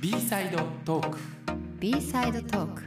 [0.00, 0.56] B サイド
[0.86, 1.18] トーク
[1.78, 2.82] B サイドトーク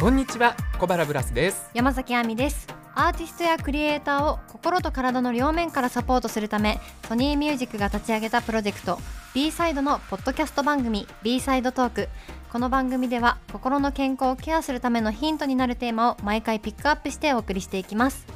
[0.00, 1.68] こんにちは小原ブラスです。
[1.74, 2.68] 山崎亜美です。
[2.94, 9.00] アーティストやクリエイターを心と体の両面からサポートするためソニーミュージックが立ち上げたプロジェクト
[9.34, 12.08] B サイドのポッドキャスト番組 B サイドトーク
[12.52, 18.35] この番組では心の健康をケアするためのヒントになるテーマを毎回ピックアップしてお送りしていきます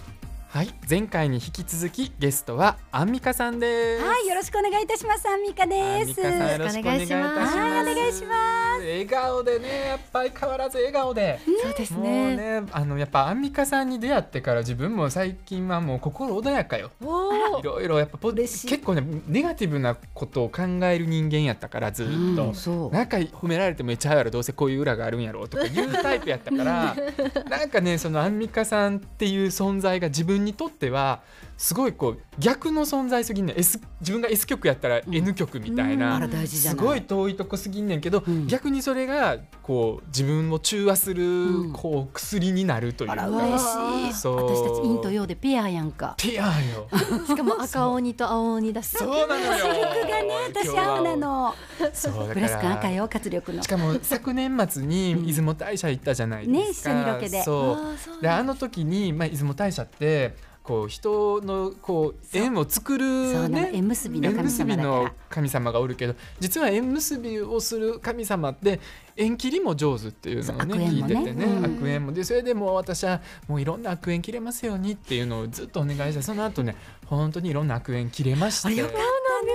[0.52, 5.28] はい前回に引き続きゲストはアンミカさんですはい、よろしくお願いいたします。
[5.28, 6.08] アンミカアンです。
[6.08, 8.60] ミカさんよろしくお願いいたしますはい、お願いします。
[8.80, 22.90] 笑顔でねやっぱり変わらず笑顔でそうですもうねあのやっぱアンミカさんに出会ってから自分も最近はもう心穏やかよおいろいろやっぱ結構ねネガティブなことを考える人間やったからずっと、そう。
[22.90, 26.96] なんか褒められてもめっちゃうやろどうせこういう裏があるんやろとかいうタイプやったから
[27.48, 31.22] なんかねそのアンミカさんっていう存在が自分にとっては
[31.60, 33.58] すごいこう逆の存在すぎんねん。
[33.58, 36.18] S 自分が S 曲やったら N 曲みたいな。
[36.46, 38.46] すごい遠いとこすぎんねんけど、うん。
[38.46, 41.72] 逆にそれがこう自分を中和する、ん。
[41.74, 43.12] こう薬になるというか。
[43.12, 44.12] あら嬉しい。
[44.14, 44.36] そう。
[44.36, 46.14] 私たち陰と陽でペアやんか。
[46.16, 46.88] ティアンよ。
[47.28, 48.96] しかも赤鬼と青鬼だし。
[48.96, 49.74] そうなのよ。
[50.00, 51.54] 服がね、私青なの。
[51.92, 53.62] そうだブラス君赤よ、活力の。
[53.62, 53.68] し。
[53.68, 57.42] かも昨年末に出雲大社行ったじゃないですか、ね一緒にロケで。
[57.42, 57.98] そう。
[57.98, 63.70] そうであの時に、まあ、出雲大社ってこう人のこう縁を作るね。
[63.72, 68.78] 縁結びの神様がおるけど実は縁結びをする神様って
[69.16, 71.64] 縁切りも上手っていうのをね聞いててね、うん。
[71.64, 72.12] 悪縁も。
[72.12, 78.82] でそれでもう私はもういろんな悪縁切れますようにっていうのをずっとお願いしてその後ね本当にいろんな悪縁切れまして。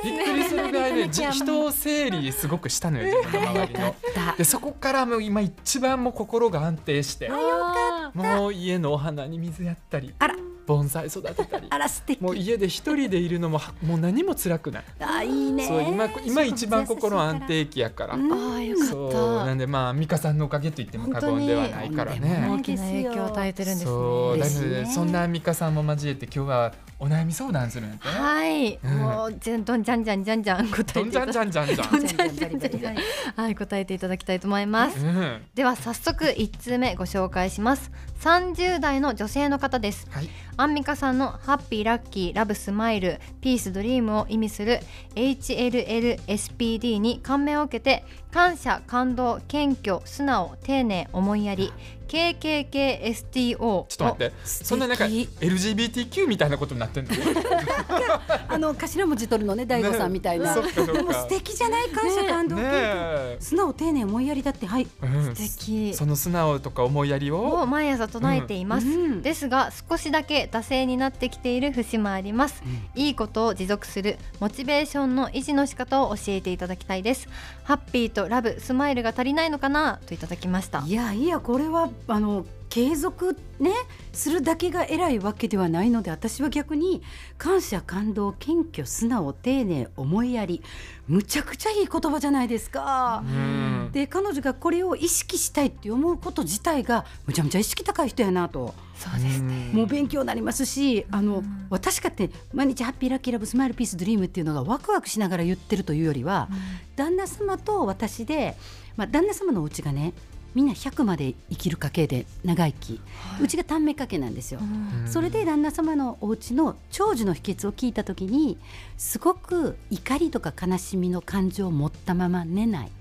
[0.03, 3.95] びっくりするぐらいねじ人を整理すごくしたのよ自分の周りの。
[4.35, 10.13] でそこからもう今一番もう心が安定してあもう家のお花に水やったり。
[10.17, 11.67] あら、盆栽育てたり。
[11.69, 12.21] あら素敵。
[12.21, 14.83] もう家で一人でいるのもはもう何も辛くない。
[14.99, 15.67] あ、いいね。
[15.67, 18.91] そう今今一番心安定期やから、うんあーよかった。
[18.91, 22.47] そうなんでまあ美香さんのおかげと言っても過言ではないからね。
[22.49, 23.85] 大きな影響を与えてるんですね。
[23.85, 28.07] そうだねそんな美香さんも交えて今日はお悩み相談するんやって。
[28.07, 28.97] はい、うん。
[28.97, 32.95] もうじゃんどんじゃんじゃんじゃんじゃん答えてどんじゃんじゃんじゃんじゃん、じゃんじゃんじゃんじゃんじゃん
[33.35, 37.91] はい答えていただきたいと思いますうん、では早速1通目ご紹介します
[38.21, 44.79] 30代の女性の方ですはいアンミカさんのハッピーラッキーラブスマイルピースドリームを意味する
[45.15, 48.05] HLLSPD に感銘を受けて
[48.35, 51.71] 感謝感動謙虚素直丁寧思いやり
[52.07, 54.33] KKKSTO ちょっと待って。
[54.43, 57.11] そんななんか LGBTQ みたいなことになってんの？
[58.47, 60.53] あの頭文字取るのね、大悟さんみたいな。
[60.55, 61.01] そっかそっか。
[61.01, 64.67] もう素敵じゃない感謝感動ねえ、素直丁寧思いやりだって。
[64.67, 64.87] はい。
[65.01, 65.93] うん、素敵。
[65.95, 67.61] その素直とか思いやりを？
[67.61, 69.21] を毎朝唱えています、うん。
[69.21, 72.61] ですが少しだけ惰性になってきている節もあります、
[72.93, 77.27] いいことを持続するモチベーションの維持の仕方を教えていただきたいです。
[77.63, 80.83] ハッピーとラブスマイルが足りないのかなといただきました。
[80.85, 83.71] いやいやこれはあの継続ね
[84.11, 87.01] するだけが偉いわけではないので私は逆に
[87.37, 90.61] 感謝感動謙虚素直丁寧思いやり
[91.07, 93.23] むちゃくちゃいい言葉じゃないですか。
[93.23, 93.27] う。
[93.27, 93.91] ん。
[93.91, 98.73] で彼女がこれを意識したいって思うこと自体がむちゃむちゃ意識高い人やなと。
[98.95, 99.71] そうですね。
[99.71, 106.49] もう勉強になりますしあの私かって毎日ハッピーラッキーラブスマイルピースドリームっていうのがワクワクしながら言ってるというよりは、
[106.95, 108.55] 旦那様と私で、
[108.95, 110.13] まあ、旦那様のお家がね
[110.55, 113.01] みんな100まで生きる家系で長生き、
[113.41, 114.61] うちが短命家系なんですよ。
[114.61, 115.07] うん。
[115.07, 118.57] それで旦那様のお家の長寿の秘訣を聞いた時に
[118.97, 122.91] すごく怒りとか悲しみの感情を持ったまま寝ない。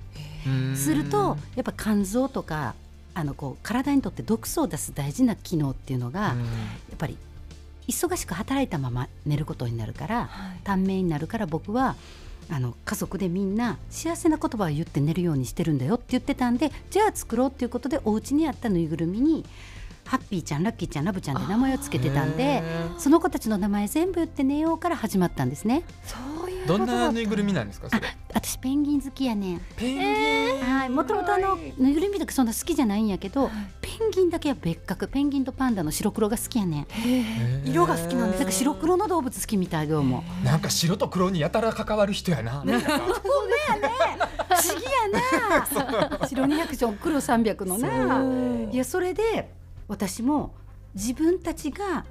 [0.46, 2.74] うんするとやっぱ肝臓とか
[3.14, 7.16] あのこう体にとって毒素を出す大事な機能っていうのが、やっぱり
[7.86, 10.30] 忙しく働いたまま寝ることになるから
[10.64, 11.96] 短命になるから僕は
[12.50, 19.44] あの家族でみんな幸せな言葉を言って寝るようにしてるんだよって言ってたんでじゃあ作ろうっていうことでお家にあったぬいぐるみに
[20.06, 22.62] ハッピーちゃんラッキーちゃんラブちゃんで名前をつけてたんで
[22.98, 25.82] その子たちの名前全部言って寝ようから始まったんですね。
[26.04, 28.02] そういうどんなぬいぐるみなんですかそれ
[28.32, 29.60] 私ペンギン好きやねん。
[29.76, 35.08] ペンギン、はい、もともとあのぬいぐるみとかそんな好きじゃないんやけど、ペンギンだけは別格。
[35.08, 36.86] ペンギンとパンダの白黒が好きやねん。
[37.64, 40.24] 色が好きなんですだから白黒の動物好きみたいどうも。
[40.42, 42.64] なんか白と黒にやたら関わる人やな。
[42.64, 43.20] なんか不思
[44.78, 45.08] 議や
[46.20, 46.26] な。
[46.26, 48.70] 白200色黒300のな。
[48.72, 49.50] いやそれで
[49.88, 50.54] 私も
[50.94, 52.04] 自分たちが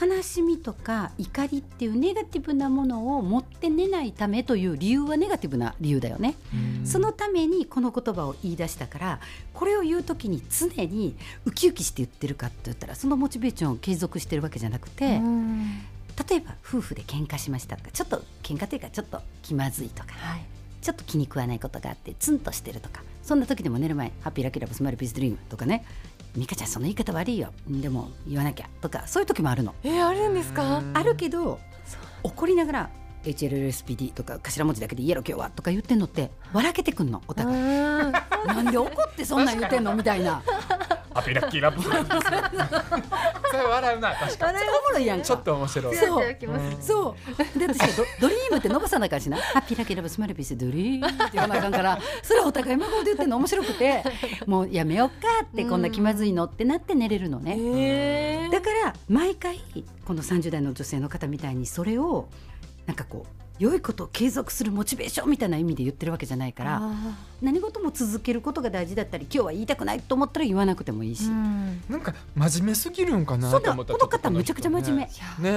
[0.00, 6.36] 悲しみとか怒りっていうネガティブなものを持って寝ないためという理由はネガティブな理由だよね。
[6.84, 9.20] そのためにこの言葉を言い出したから
[9.52, 15.20] これを言う時に常にウキウキして言ってるかって言ったらそのモチベーションを継続してるわけじゃなくて、例
[16.30, 20.44] 例えば夫婦で喧嘩しましたとかちょっと喧嘩というかちょっと気まずいとかはい。
[20.80, 25.84] ちょっと気に食わないことがあってツンとしてるとかそんな時でも寝る前「ハッピーラッキーラブスマイルピースドリーム」とかね
[26.36, 29.74] 「美香ちゃんその言い方悪いよでも言わなきゃ」とかそういう時もあるの。
[29.82, 30.78] えー、あるんですか？
[30.78, 31.58] うんあるけど
[32.22, 32.90] 怒りながら
[33.24, 37.56] HLLSPD とか頭文字だけで「イエロ今日は」とか言ってんのって笑けてくんのお互い。
[37.56, 37.60] う
[38.08, 38.12] ん。
[38.12, 40.42] なんで怒ってそんなん言ってんのみたいな。
[41.12, 41.90] ハッピーラッキーラブ そ
[43.56, 44.58] れ笑うな確かに。
[44.58, 45.24] おもろいやんか。
[45.24, 45.96] ちょっと面白い。
[45.96, 46.36] そう。
[46.80, 47.16] そ
[47.56, 47.58] う。
[47.58, 54.04] で私ドドリームって伸ばさなあかんしな「ハッピーラッキーラブスマイルピースドリーム」って言わなあかんからそれお互い真顔で言ってんの面白くて
[54.46, 55.14] もうやめよっか
[55.44, 57.56] ってこんな気まずいのってなって寝れるのね。
[57.58, 58.52] えー。
[58.52, 59.60] だから毎回
[60.04, 62.28] この30代の女性の方みたいにそれを
[62.90, 66.92] なんかこう良いことを継続するモチベーションみたいな意味で言ってるわけじゃないからあ
[67.40, 71.82] 何事も続けることが大事だったり今日は言いたくないと思ったら言わなくてもいいし、ーうん。
[71.88, 75.02] なんか真面目すぎるんかなそうだと思ったこの方めちゃくちゃ真面目。
[75.02, 75.08] ね。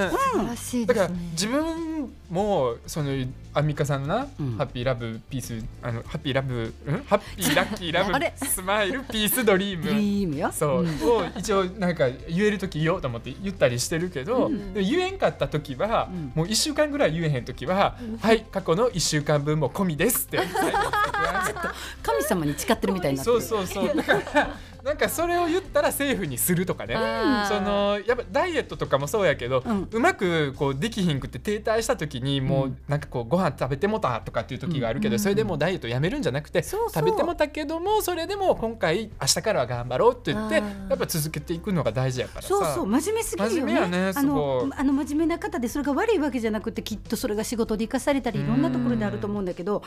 [0.05, 1.92] ね素晴らしいだから自分
[2.33, 3.11] もその
[3.53, 4.57] アンミカさんのな、うん。
[4.57, 7.03] ハッピーラブピースあのハッピーラブん？
[7.05, 10.51] ハッピーラッキーラブスマイルピースドリードムリームよ。
[10.51, 10.87] そう、ん。
[10.87, 14.73] を一応なんか言える時言おうと思って言ったりしてるけど、うん。
[14.73, 16.31] 言えんかった時は、うん。
[16.35, 20.39] もう1週間ぐらい言えへん時は、はい過去の1週間分も込みですって。
[22.01, 23.41] 神様に誓ってるみたいになってる。
[23.41, 23.95] そうそうそう。
[23.95, 26.95] だからなんかそれを言ったらセーフにするとかね。
[27.47, 40.61] そのやっぱダイエットとかもそうやけど、うまくこうできひんくって停滞した時にもうなんかこうご飯食べてもたとかっていう時があるけど、うんそれでもうダイエットやめるんじゃなくて、食べてもたけどもそれでも今回明日からは頑張ろうって言ってや
[40.95, 42.47] っぱ続けていくのが大事やからさ。
[42.49, 42.85] そうそう。
[42.87, 43.73] 真面目すぎるよね。
[43.73, 49.83] 真面目やねあのあの真面目な方でそれが悪いわけじゃなくてきっとそれが仕事で生かされたりいろんなところであると思うんだけど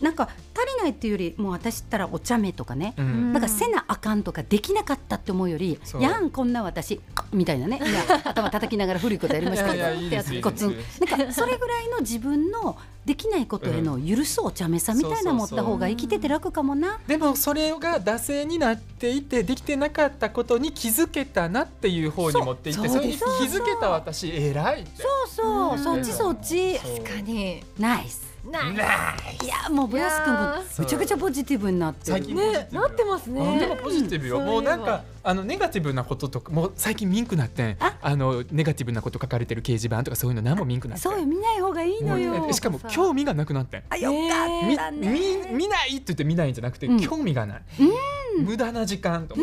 [0.00, 3.32] なんか足りないっていうよりもう私ったらお茶目とかね、うん。
[3.32, 7.00] なんかせなあかんとかできなかったって思うよりやんこんな私
[7.32, 7.80] みたいなね。
[7.80, 10.76] 今 頭叩きながら古いことやりましたけどコツン
[11.08, 16.98] なんかそれぐらいの自分のできないことへの許すお茶目さみたいなの持った方が生きてて楽かもな。
[17.06, 25.78] でもそれが惰性になっていてできてなかったことに気づけたなっていう方に持っていってそれに気づけた私偉いそうそう、うん。
[25.78, 26.78] そっちそっち。
[26.78, 27.62] 確かに。
[27.78, 30.40] ナイスないないいやもうブラス君も
[30.78, 32.12] めちゃくちゃポジティブになってる。
[32.18, 33.44] 最近ねなってますね。
[33.44, 34.46] 何でもポジティブよ、うん。
[34.46, 37.76] もうなんかあのネガティブなこととかもう最近ミンクなってん。
[37.80, 41.00] ああのネガティブなこと書かれてる掲示板とかそういうの何もミンクなって。
[41.00, 42.52] んそうよ見ない方がいいのよ。
[42.52, 43.82] しかも興味がなくなってん。
[43.90, 45.08] あよかみったね。
[45.48, 47.00] み見ないって言って見ないんじゃなくて、うん。
[47.00, 47.62] 興味がない、
[48.38, 49.36] 無駄な時間と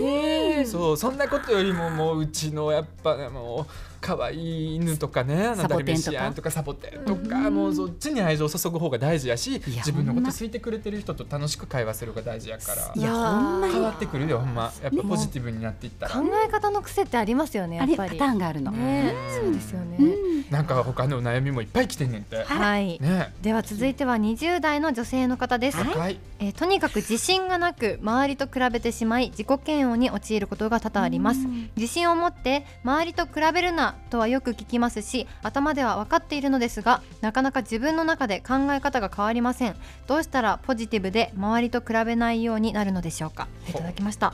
[0.65, 4.35] そうそんなことよりももううちのやっぱねもう可愛
[4.73, 6.31] い犬とかねサボテンとか？
[6.33, 12.91] とかサボテンとか、もうそっちに愛情を注ぐ方が大事やしや自分のこと好いてくれてる人と楽しく会話する方が大事やから。
[12.93, 13.73] いやほんまに。
[13.73, 14.73] 変わってくるよほんま。
[14.83, 18.17] やっぱポジティブになっていったら、考え方の癖ってありますよねやっぱり。
[18.17, 19.13] ターンがあるの、ね。
[19.37, 19.97] うんそうですよね。
[19.99, 20.45] うん。
[20.51, 22.99] なんか他のお悩みもいっぱい来てんねんて、はい。
[22.99, 23.33] ね。
[23.41, 26.19] では続いては20代の女性の方です、若い。
[26.39, 31.39] えーとにかく自信がなく周りと比べてしまい自己嫌悪に陥ることが多々あります。
[31.77, 39.75] 自信を持って周りと比べるなとはよく聞きますし頭では分かっているのですがなかなか自分の中で考え方が変わりません。
[40.07, 43.47] どうしたらポジティブで周りと比べないようになるのでしょうか。
[43.69, 44.33] いただきました。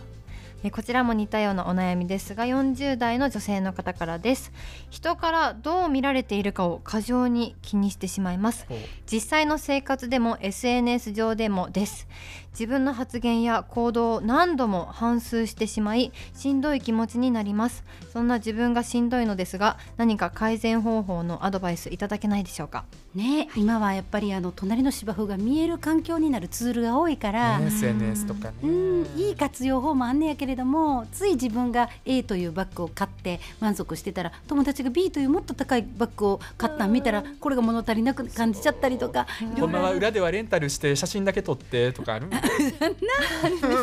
[0.62, 4.52] えこちらも似たようなお悩みですが40代の女性の方からです。
[4.90, 8.68] 人からどう見られているかを過剰に気にしてしまいます。
[9.10, 12.08] 実際の生活でも SNS 上でもです
[12.52, 17.84] 自分の発言や行動を何度も反芻してしまいしんどい気持ちになります。
[18.12, 22.86] そんな自分がしんどいのですが何か改善方法のアドバイスいただけないでしょうか？
[23.16, 28.54] ね今はやっぱりあの隣の芝生が見える環境になるツールが多いから、ね SNS とかね。
[28.64, 39.28] うん、いい活用法もあんねやけれどもつい自分が A というバッグを買って満足してたら友達が B というもっと高いバッグを買ったん見たらこれが物足りなく感じちゃったりとか
[39.60, 42.28] ほんまは裏ではレンタルして写真だけ撮ってとかある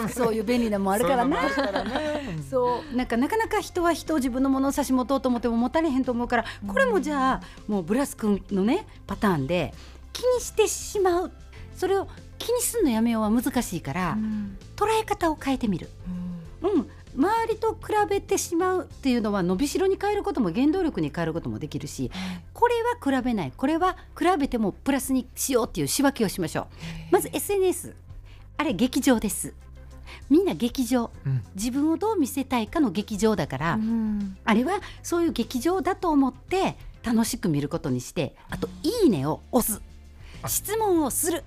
[0.08, 1.38] そういう便利なもんあるからな。
[2.50, 9.74] そうなんかなかなか人は人を自分のものを差し持とうと思っても持たれへんと思うからこれもじゃあもうブラス君のねパターンで
[10.12, 11.32] 気にしてしまう。
[11.74, 12.08] それを
[12.38, 14.16] 気にすんのやめようは難しいから
[14.76, 15.88] 捉え方を変えてみる。
[16.62, 16.90] うん。
[17.18, 17.78] 周りと比
[18.10, 22.10] べてしまうっていうのは伸びしろに変えることも原動力に変えることもできるし
[22.52, 23.52] これは比べない。
[23.56, 26.66] これは比べてもプラスにしようっていう仕分けをしましょう。
[27.12, 27.94] まず SNS
[28.56, 29.54] あれ劇場です。
[30.30, 31.10] みんな劇場。
[31.24, 31.42] うん。
[31.54, 34.36] 自分をどう見せたいかの劇場だから、うん。
[34.44, 39.80] あれはそういう劇場だと思って楽しく見ることにしてあと「いいね」を押す。
[40.42, 40.48] あ。
[40.48, 41.44] 質問をする。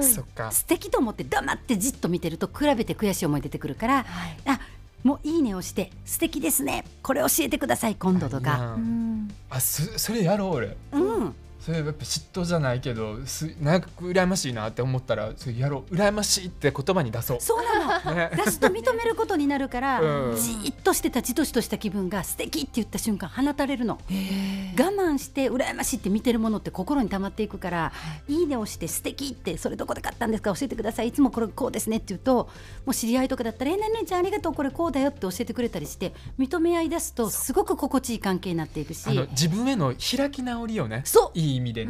[0.00, 4.36] 素敵と思って黙ってじっと見てると比べて悔しい思い出てくるからはい。
[4.46, 4.60] あ
[5.02, 6.84] もういいねをして素敵ですね。
[7.02, 9.30] これ教えてください今度とか、うん。
[9.48, 10.76] あそそれやろう俺。
[10.92, 17.40] うん、それやっぱ嫉妬じゃないけどすなんか羨ましいなって思ったらそれやろう羨ましいって言葉に出そう。
[17.40, 18.14] そうなの。
[18.14, 18.30] ね。
[18.34, 20.36] 出すと認めることになるから、うん。
[20.36, 23.98] じーっとしてたじとしとした気分が素敵って言った瞬間放たれるの。
[24.08, 27.92] 我慢して羨ましいって見てるものって心に溜まっていくから、
[28.28, 28.42] い。
[28.42, 30.54] いねをして素敵ってそれどこで買ったんですか？
[30.54, 31.08] 教えてください。
[31.08, 32.48] いつもこれこうですねって言うと
[32.86, 39.04] もう知り合いとかだったら「え何々ちゃんありがとうこれこうだよ」って教えてくれたりして認め合い出すとすごく心地いい関係になっていくし。
[39.06, 41.38] あの自分への開き直りよねそう。
[41.38, 41.86] いい意味で。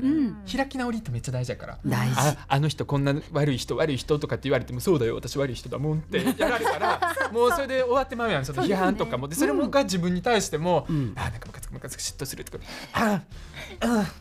[0.51, 1.79] 開き直りってめっちゃ大事だから。
[1.85, 2.15] 大事。
[2.19, 5.15] ああの人こんな悪い人悪い人とかって言われてもそうだよ。
[5.15, 6.19] 私悪い人だもんって。
[6.19, 7.01] やられたら
[7.33, 8.45] もうそれで終わってまうやん。
[8.45, 11.13] その批判とかもでそれもが自分に対しても、うん。
[11.17, 12.65] あなんかムカつくムカつく嫉妬するとか。
[12.95, 13.23] あ
[13.81, 14.13] あ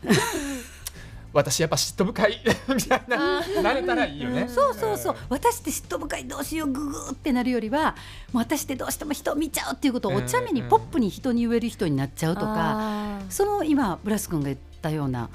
[1.32, 2.40] 私やっぱ嫉妬深い。
[2.74, 3.62] みたいな。
[3.62, 4.48] なれたらいいよね。
[4.48, 5.16] そうそうそう。
[5.28, 7.94] 私って嫉妬深いどうしようググーってなるよりは
[8.32, 10.68] もう私ってどうしても人を見ちゃうっていうことをお茶目にうん。
[10.68, 12.46] ポップに人に言える人になっちゃうとか。
[12.56, 13.30] あー。
[13.30, 15.28] その今ブラス君が言ったような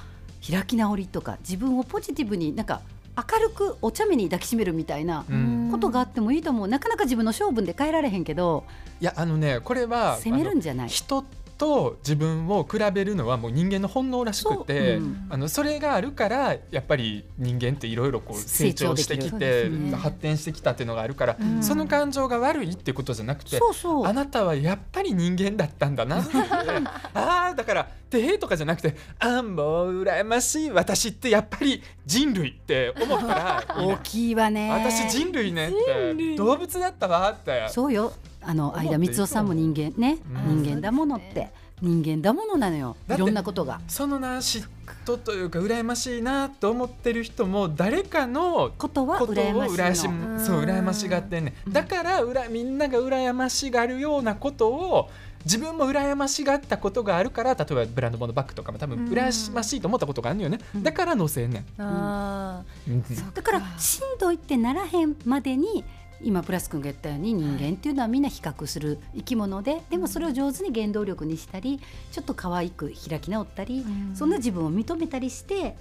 [0.47, 2.81] 開き直りとか自分をポジティブになんか
[3.17, 5.69] 明るくお茶目に抱きしめるみたいなうん。
[5.71, 6.67] ことがあってもいいと思う。
[6.67, 8.65] なかなか自分の性分で変えられへんけど。
[9.01, 10.89] いやあのねこれは責めるんじゃない？
[10.89, 11.23] 人
[11.57, 15.05] と自分を比べるのはもう人間の本能らしくてそう。
[15.05, 15.27] うん。
[15.29, 19.95] あのそれがあるからやっぱり人間っていろいろこう成成長長してきてね。
[19.95, 21.63] 発展してきたっていうのがあるから、うん。
[21.63, 24.05] その感情が悪いってことじゃなくてそうそう。
[24.05, 26.31] あなたはやっぱり人間だったんだなって。
[27.13, 34.71] ああだからてへとかじゃなくてあーもう羨ましい私ってやっぱり人類って思ったら大なきいわね。
[34.71, 37.67] 私人類ねって動物だったわって。
[37.69, 38.13] そうよ。
[38.41, 40.17] あの相田光夫さんも人間ね。
[40.47, 40.63] うん。
[40.63, 41.49] 人間だものって。
[41.81, 42.95] 人間だものなのよ。
[43.09, 43.81] いろんなことが。
[43.87, 44.65] そのな嫉
[45.05, 51.71] 妬というか羨ましいなと思ってる人も誰かのことは羨ま羨ししいのそう羨ましがってんねん。
[51.71, 55.09] だからうらみんなが羨ましがるようなことを
[55.45, 59.09] 自分も羨ましがったことがあるから例えばブランド物バッグとかも多分うん。
[59.09, 60.83] 羨ましいと思ったことがあるのよね、うん。
[60.83, 61.85] だから載せんねん、ん。
[61.85, 63.35] ー。
[63.35, 65.83] だからしんどいってならへんまでに
[66.21, 71.79] 今プラス君が言ったように人間っていうのはみんな比較する生き物ででもそれを上手に原動力にしたり
[72.11, 74.15] ちょっと可愛く開き直ったりうん。
[74.15, 75.75] そんな自分を認めたりして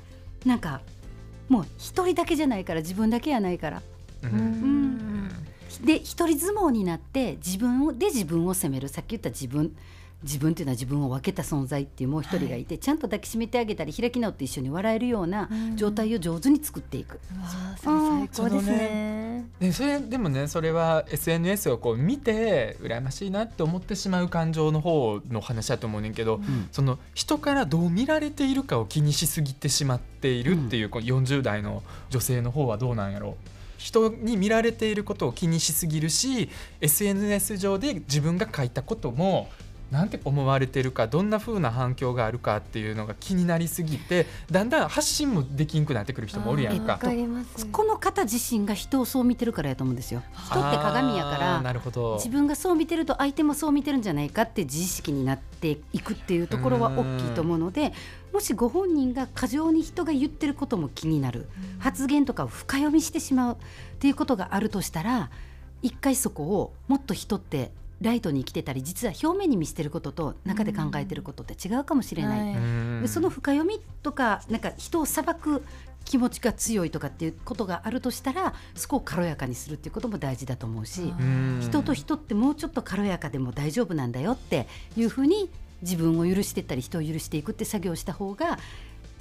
[0.44, 0.80] なんか
[1.48, 3.82] もう一人だけじゃないから自分だけやないから。
[4.22, 4.30] うん。
[4.30, 5.28] うん。
[5.84, 8.88] で一人相撲になって自分をで自分を責める。
[8.88, 9.76] さっき言った自分
[10.24, 15.76] 自分っていうのは自分を分けた存在っていうもう一人がいて、ちゃんと抱きしめてあげたり開き直って一緒に笑えるようなうん。
[15.76, 17.20] 状態を上手に作っていく。
[17.36, 19.46] うわーそれ最高ですね。
[19.60, 26.68] でそれでもねそれは SNS をこう見て羨ましいなって思ってしまう感情の方の話だと思うねんけど、ん。
[26.72, 33.36] その人からどう見られているかを気にしすぎてしまっているっていう、この40代の女性の方はどうなんやろ。
[33.44, 33.54] う
[33.84, 36.48] 人に見られていることを気にしすぎるし
[36.80, 39.50] SNS 上で自分が書いたことも
[39.90, 46.98] なんて思われてるかどんな風な反響があるかっていうのが気になりすぎてだんだん発信もできんくなってくる人もおるやんかわ。
[46.98, 47.66] かります。
[47.66, 50.22] この方自身が人をそう見てるからやと思うんですよ。
[50.46, 57.92] 人って鏡やからなるほど自分がそう見てると相手もそう見てるんじゃないかって自意識になっていくっていうところは大きいと思うので
[58.32, 61.48] もしご本人が過剰に人が言ってることも気になる
[61.78, 63.56] 発言とかを深読みしてしまうっ
[63.98, 65.30] ていうことがあるとしたら
[65.82, 67.70] 一回そこをもっと人って
[68.00, 72.40] ライトに生きてたり実は表面に見せてることと中で考えてることって違うかもしれない。
[72.40, 72.54] はい。
[72.54, 75.62] うんでその深読みとかなんか人を裁く
[76.04, 81.60] 気持ちが強いとかっていうことがあるとしたらそこを軽やかにするっていうことも大事だと思うし、うん。
[81.62, 85.50] 人と人ってもうちょっと軽やかでも大丈夫なんだよっていうふうに
[85.82, 88.58] 自分を許してったり人を許していくって作業をした方が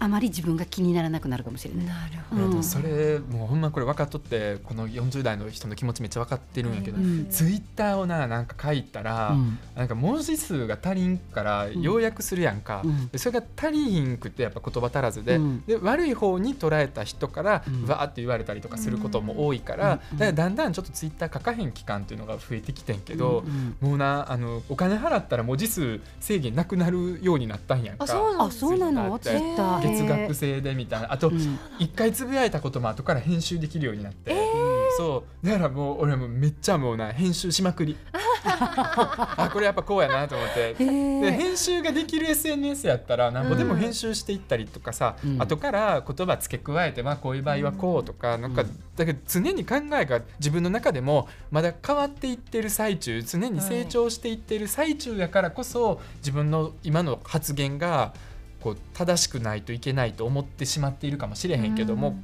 [0.03, 1.86] あまり自分が気にならなくなるかもしれない。
[1.86, 2.57] なるほど。
[2.57, 2.63] うん。
[2.63, 7.27] それもうほんまこれ分かっとってこの40代の人の気持ちめっちゃ分かってるんやけど、うん。
[7.29, 9.57] ツイッターをななんか書いたら、うん。
[9.75, 11.81] なんか文字数が足りんからん。
[11.81, 13.07] 要約するやんか、うん。
[13.07, 15.63] でそれが足りひんくってやっぱ言葉足らずで,、うん。
[15.65, 17.88] で悪い方に捉えた人から、うん。
[17.88, 20.17] わーって言われたりとかすることも多いから、うん。
[20.17, 23.75] だからだんだんちょっとツイッター書かへん期間っていうのが増えてきてんけど、うん。
[23.89, 28.03] もうなあのお金払ったら文字数制限なくなるようになったんやんか。
[28.03, 29.19] あそうなんあそうなの？
[29.19, 34.35] ツイッター月額制でみたいなあと、うん一回つぶやいたことも後から編集できるようになって、
[34.97, 35.45] そう。
[35.45, 37.97] だからもう俺もめっちゃもうな編集しまくり。
[38.45, 40.73] あこれやっぱこうやなと思って。
[40.73, 45.41] で編集ができる SNS やったらなんぼでも編集していったりとかさ、うん。
[45.41, 48.83] 後から言葉付け加えて、まあ、こういう場合はこうとか、なんかうん。
[48.95, 58.13] だけど常に考えが自分の中でもまだ変わっていってる最中常に成長していってる最中やからこそ自分の今の発言が
[58.63, 62.15] こう正しくないといけないと思ってしまっているかもしれへんけども、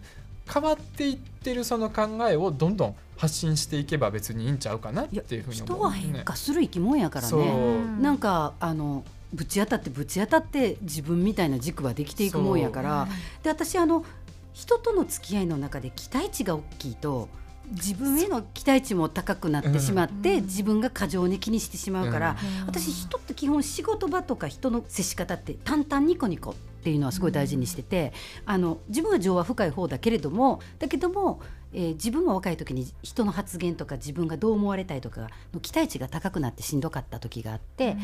[0.52, 7.78] 変わっていってるその考えをどんどん発信していけば別にいいんちゃうかなっていうふうに思う、ね、人は変化する生き物やからね。
[8.00, 9.04] なんかあの
[9.34, 13.08] ぶち当たってぶち当たって自分みたいな軸はできていくもんやから。
[13.44, 14.06] で私あの
[14.54, 17.28] 人との付き合いの中で期待値が大きいと
[17.72, 20.44] 自分への期待値も高くなってしまって、うん。
[20.46, 22.66] 自分が過剰に気にしてしまうから、うん。
[22.68, 28.14] 私人って基本仕事場とか人の接し方って淡々ニコニコっていうのはすごい大事にしてて、
[28.46, 31.42] あの自分は情は深い方だけれどもだけども、
[31.74, 37.98] えー自分が若い時に人の発言とか自分がどう思われたいとかの期待値が高くなってしんどかった時があって、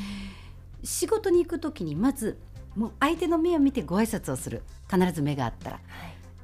[0.83, 2.37] 仕事に行く時にまず
[2.75, 4.61] もう相手の目を見てご挨拶をする。
[4.91, 5.79] 必ず目があったら。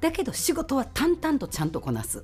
[0.01, 2.23] だけど仕事は淡々とちゃんとこなす。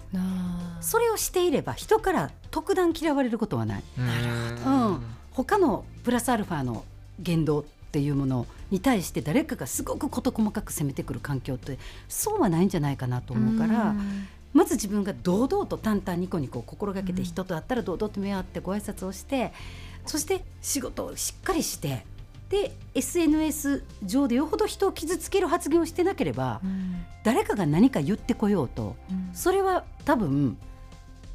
[0.81, 3.83] それをしていれば人から特段嫌われることはない。
[3.97, 5.01] うんうん。
[5.31, 6.83] 他のプラスアルファの
[7.19, 14.27] 言動っていうものに対して誰かがすごく事細かく攻めてくる環境ってそうはないんじゃないかなと思うから、ん。
[14.53, 19.53] まず自分が堂々と淡々ニコニコを心がけてうん人と会ったら堂々と目を合ってご挨拶をして
[20.07, 22.05] そして仕事をしっかりして
[22.49, 27.05] で SNS 上でよほど人を傷つける発言をしてなければうん。
[27.23, 29.29] 誰かが何か言ってこようとうん。
[29.33, 30.57] それは多分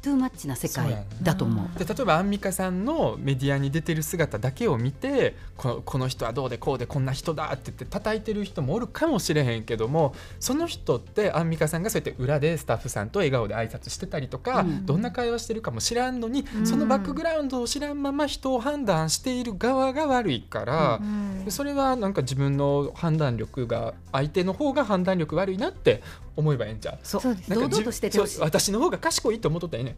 [0.03, 1.79] トゥーマッチな世界だと思う。
[1.79, 14.85] で例えばアンミカさんのメディアに出てる姿だけを見てこのこの人はどうでこうでこんな人だって言って叩いてる人もおるかもしれへんけどもその人ってアンミカさんがそうやって裏でスタッフさんと笑顔で挨拶してたりとか、うん。
[14.85, 16.67] どんな会話してるかも知らんのに、うん。
[16.67, 20.99] そのバックグラウンドを知らんまま人を判断している側が悪いから。
[21.01, 26.01] うんでそれはなんか自分の判断力が相手の方が判断力悪いなって
[26.37, 26.99] 思えばええんちゃう？
[27.03, 27.21] そう。
[27.49, 29.92] 堂々として私の方が賢いと思っとったらえ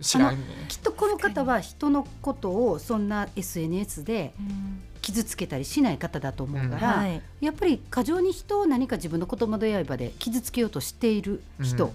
[0.00, 0.40] 知らんね。
[0.40, 4.82] ん きっとこの方は人のことをそんな SNS でうん。
[5.02, 7.20] 傷つけたりしない方だと思うから、はい。
[7.40, 11.86] やっぱり過剰に人を何か自分の言葉で刃で傷つけようとしている人。
[11.86, 11.92] うん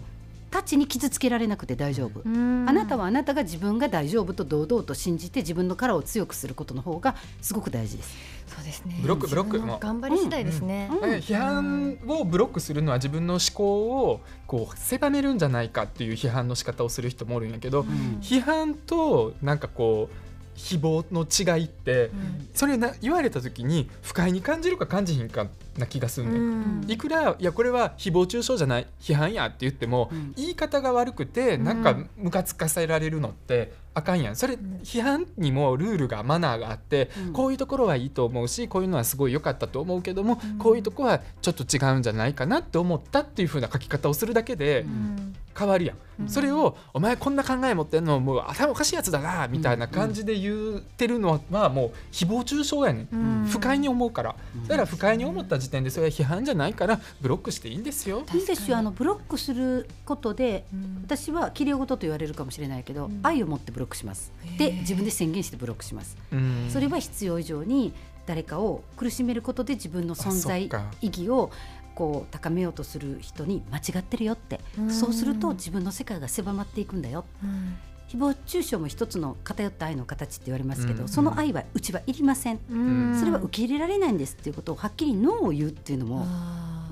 [0.49, 2.65] たちに傷つけられなくて大丈夫、うん。
[2.67, 8.15] あなたはあなたが自分が大丈夫と堂々と信じて自分の殻を強くすることの方がすごく大事です。
[8.47, 8.97] そうですね。
[9.01, 18.19] ブロックブロックの頑張り次第ですね、うんだから批判をブロックするのは自分の思考をこう狭めるんじゃないかっていう批判の仕方をする人もおるんやけど、ん。
[18.21, 20.26] 批判となんかこう
[20.57, 22.49] 誹謗の違いって、うん。
[22.53, 26.85] それな言われた時に不快に感じるか感じひんかな気がするね、うん。
[26.87, 30.33] いくらいやこれは誹謗中傷じゃない批判やって言っても、うん。
[30.35, 31.63] 言い方が悪くてうん。
[31.63, 34.35] なんかムカつかせられるのってあかんやん。
[34.35, 34.79] それん。
[34.83, 37.33] 批判にもルールがマナーがあって、うん。
[37.33, 40.57] こういうところはいいと思うしこういうのはすごい良かったと思うけども、うん。
[40.57, 45.97] こういうところはちょっと違うんじゃないかなって思ったっていう風な書き方をするだけでうん変わるやん。
[46.21, 46.29] うん。
[46.29, 53.07] それを「お前こんな考え持ってんのもう頭おかしいやつだな」みたいな感じで言ってるのはもう誹謗中傷やねん。
[53.11, 53.47] うん。
[53.47, 54.35] 不快に思うから。
[54.67, 58.23] だから不快に思った時点でそれは批判じゃないからブロックしていいんですよ。
[58.33, 58.77] いいですよ。
[58.77, 61.01] あのブロックすることでうん。
[61.05, 63.19] 私は綺麗事と言われるかもしれないけど、うん。
[63.23, 64.31] 愛を持ってブロックします。
[64.57, 66.17] で自分で宣言してブロックします。
[66.31, 66.67] うん。
[66.69, 67.93] それは必要以上に
[68.25, 70.69] 誰かを苦しめることで自分の存あ在
[71.01, 71.49] 意義を
[71.97, 74.59] こう高めようとする人に間違ってるよって。
[74.77, 74.91] うん。
[74.91, 77.25] そうすると自分の世界が狭まっていくんだよ。
[77.43, 77.75] うん。
[78.07, 81.09] 誹謗中傷も一つの偏った愛の形って言われますけど、うん。
[81.09, 83.19] その愛はうちはいりません、うん。
[83.19, 86.23] それは受け入れられないんですっていうことをはっきりノーを言うっていうのも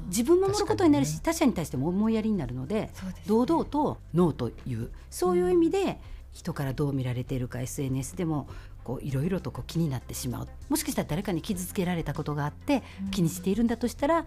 [0.08, 2.92] 自分も守ることになるし確他者に対しても思いやりになるのでね。
[3.28, 4.90] 堂々とノーという。
[5.12, 6.00] そういう意味で
[6.34, 8.48] 人からどう見られているか SNS でも
[8.84, 10.48] こういろいろとこう気になってしまう。
[10.68, 13.12] もしかしたら誰かに傷つけられたことがあってうん。
[13.12, 14.26] 気にしているんだとしたら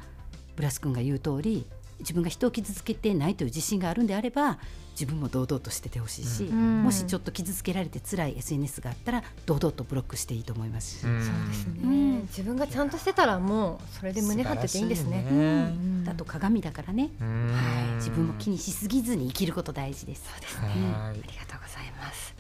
[0.58, 1.64] ブラス君が言う通り
[2.00, 4.58] 自分が人を傷つけてないという自信があるんであれば
[4.92, 6.82] 自分も堂々としててほしいし、うん。
[6.82, 10.98] もしちょっと傷つけられて辛い SNS があったら堂々とブロックしていいと思います。
[10.98, 11.22] し、うん。
[11.22, 12.20] そうですね、うん。
[12.22, 15.18] 自分がちゃんとしてたらもうそれで胸張ってていいんですね。
[15.18, 16.04] ねうん。
[16.04, 17.52] だと鏡だからね、うん。
[17.54, 20.24] はい、自分も気にしすぎずに生きること大事です。
[20.28, 20.70] そうですはい。
[20.70, 22.34] ありがとうございます。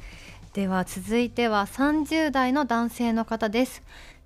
[0.52, 3.80] では続いては30代の男性の方です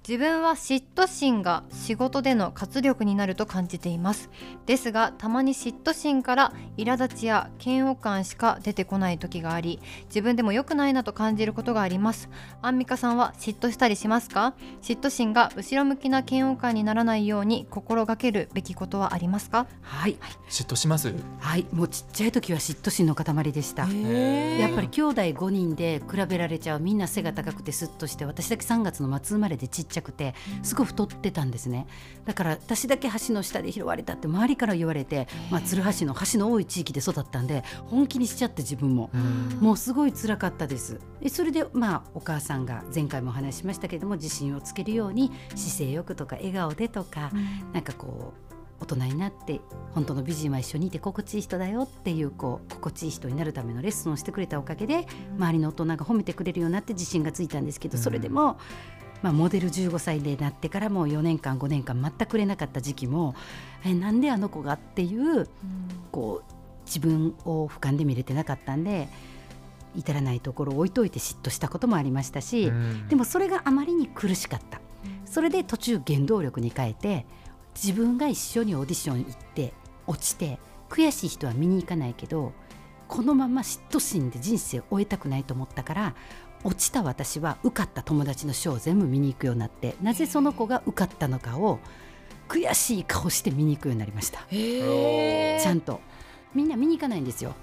[0.06, 4.30] 自分は嫉妬心が仕事での活力になると感じています。
[4.66, 12.28] ですがたまに嫉妬心から苛立ちや嫌悪感しか出てこない時があり自分でも良くないなと感じることがあります。
[12.62, 14.54] アンミカさんは嫉妬したりしますか？
[14.82, 19.68] 嫉妬心が後ろ向きな嫌悪感にならないように心がけるべきことはありますか？
[19.82, 20.16] はい、
[20.48, 21.14] 嫉妬します？
[21.38, 23.82] はい、もうちっちゃい時は嫉妬心の塊でした。
[23.82, 26.80] やっぱり兄弟5人で比べられちゃう。
[26.80, 31.86] みんな背が高くてスッとして私だけ3月の末生まれでちっちゃくてすごい太ってたんですね。
[32.24, 39.10] だから私だけ橋の下で拾われたって周りから言われて、まあ、鶴橋の橋の多い地域で育ったんで本気にしちゃって自分も。
[39.60, 40.98] もうすごい辛かったです。
[41.20, 47.30] でそれでまあお母さんが前回もお話ししましたけども自信をつけるように姿勢よくとか笑顔でとか、
[47.72, 48.52] なんかこう
[48.82, 49.60] 大人になって
[49.94, 58.58] 本当の美人は一緒にいて心地いい人だよっていうこう心地いい人になるためのレッスンをしてくれたおかげで周りの大人が褒めてくれるようになって自信がついたんですけどそれでも、
[59.22, 63.34] まあ、モデル15歳でなってからも4年間5年間全く売れなかった時期も
[63.84, 65.48] えなんであの子がっていう
[66.10, 66.52] こう
[66.86, 69.08] 自分を俯瞰で見れてなかったんで
[69.94, 73.08] 至らないところを置いといて嫉妬したこともありましたし、うん。
[73.08, 74.80] でもそれがあまりに苦しかった。
[75.26, 77.26] それで途中原動力に変えて
[77.74, 79.72] 自分が一緒にオーディション行って
[80.06, 80.58] 落ちて
[80.88, 82.52] 悔しい人は見に行かないけど
[83.08, 86.14] このまま嫉妬心で人生を終えたくないと思ったから
[86.64, 91.80] 落ちた私は受かった友達のショーを全部見に行くようになってなぜその子が受かったのかを
[92.48, 94.40] 悔しい顔して見に行くようになりました。
[94.50, 96.00] へちゃんと。
[96.54, 97.54] みんな見に行かないんですよ。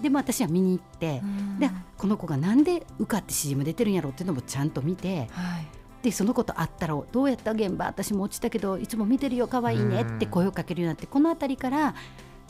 [0.00, 1.20] でも私は見に行って、
[1.58, 5.66] ででこの子がなんで受かって CM 出てるんやろうっていうのもちゃんと見てはい。
[6.02, 11.94] でその子と会ったら「どうやった現場私も落ちたけどいつも見てるよ可愛いね」って声をかけるようになってこの辺りから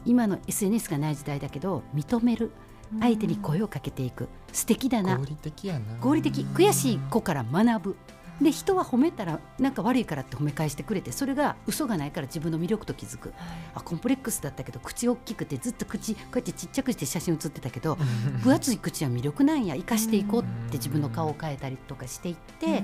[0.06, 2.52] 今の SNS がない時代だけど認める
[2.98, 4.29] 相手に声をかけていく。
[4.53, 5.16] 素敵だな。
[5.16, 5.96] 合理的やな。
[6.00, 7.96] 合理的悔しい子から学ぶ。
[8.40, 13.35] で人は褒めたらなんか悪いからって褒め返してくれてそれが嘘がないから自分の魅力と気づく。
[13.74, 17.96] あコンプレックスだったけど口大きくてずっと口こうやってちっちゃくして写真写ってたけど
[18.42, 19.76] 分厚い口は魅力なんや。
[19.76, 22.83] 生かしていこうって自分の顔を変えたりとかしていって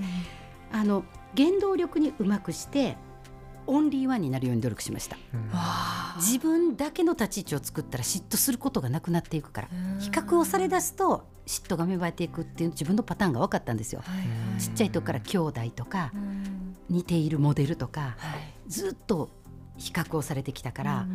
[0.72, 1.04] あの
[1.36, 2.96] 原動力にうまくして
[3.66, 5.16] オンリーワンになるように努力しました。
[5.34, 5.50] うん。
[6.20, 14.02] 自分だけの立ち位置を作ったら嫉妬することがなくなっていくから比較をされ出すと嫉妬が芽生えていくっていう自分のパターンが分かったんですよ。
[14.58, 16.12] ちっちゃい時から兄弟とか
[16.88, 18.16] 似ているモデルとか
[18.66, 19.30] ずっと
[19.76, 21.06] 比較をされてきたから、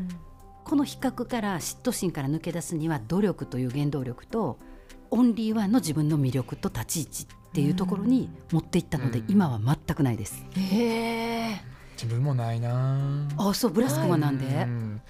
[0.63, 4.59] この比較から嫉妬心から抜け出すには努力という原動力と
[5.09, 9.25] オンリーワンの自分の魅力と立ち位置っていうところに持っていったので、うん。
[9.27, 10.45] 今は全くないです。
[10.55, 13.27] へえ自分もないな。
[13.37, 15.01] あそうブラス君はなんで、うん。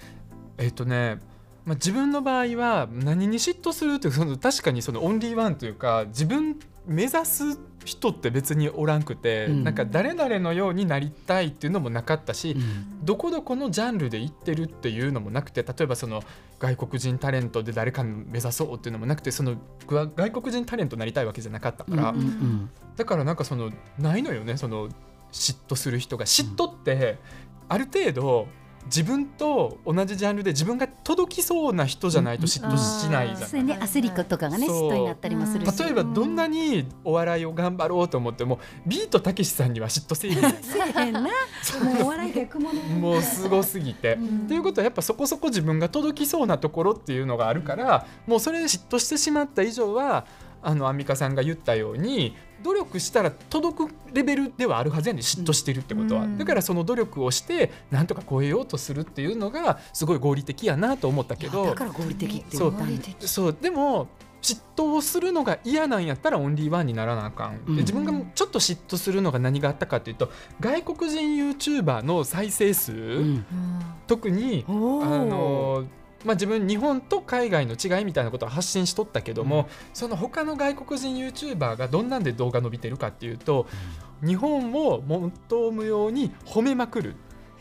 [0.58, 1.18] えっとね
[1.64, 9.64] まあ、自分の場合は何に嫉妬するっていうその確かにそのオンリーワンというか自分目指す人って別におらんくて、うん。
[9.64, 13.04] なんか誰々のようになりたいっていうのもなかったし、うん。
[13.06, 16.22] どこどこのジャンルで行ってるっていうのもなくて例えばその
[16.58, 22.70] 外国人タレントで誰か目指そうっていうのもなくてその僕は外国人タレントになりたいわけじゃなかったから、うんうん。
[22.96, 24.90] だからなんかそのないのよねその
[25.32, 27.18] 嫉妬する人が嫉妬って
[27.68, 28.46] ある程度
[28.86, 33.48] 自分と同じジャンルで自分が届きそうな人じゃないと嫉妬しないじゃん。
[33.48, 34.90] そうやね焦り子とかがねそう。
[34.90, 35.84] 嫉妬になったりもするし。
[35.84, 41.20] 例えばどんなにお笑いを頑張ろうと思ってもビートたけしさんには嫉妬せえへんな。
[41.20, 41.28] も
[42.00, 44.14] うお笑い逆物もうすごすぎて。
[44.14, 50.26] っていうことはやっぱそこそこ自分が届きそうなところっていうのがあるからもうそれで嫉妬してしまった以上は
[50.62, 56.38] あのアンミカさんが言ったように努力したら届くレベルではあるはずやねん嫉妬してるってことは、うん。
[56.38, 61.66] だからその努力をしてなんとか超えようとするっていうのがすごい合理的やなと思ったけど。
[61.66, 62.74] だから合理的ってそう。
[63.20, 63.56] そう。
[63.60, 64.08] でも
[64.40, 67.76] 嫉妬をするのが嫌なんやったらオンリーワンにならなあかん、うん。
[67.76, 73.44] で自分がちょっと嫉妬するのが何があったかというと外国人 YouTuber の再生数、うん。
[74.06, 75.24] 特にあおー。
[75.24, 75.84] の
[76.24, 83.66] まあ、自分日本と海外の違いみたいなことを発信しとったけども、その他の外国人 YouTuber がどんなんで動画伸びてるかっていうと
[84.24, 87.16] 日本を求むように褒めまくる。